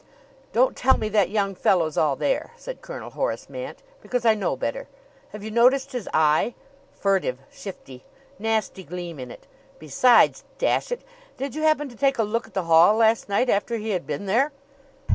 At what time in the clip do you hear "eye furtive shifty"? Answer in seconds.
6.11-8.03